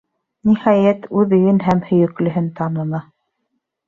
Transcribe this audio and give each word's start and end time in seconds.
Ниһайәт, 0.49 1.03
үҙ 1.23 1.35
өйөн 1.37 1.59
һәм 1.65 1.83
һөйөклөһөн 1.89 2.47
таныны. 2.61 3.03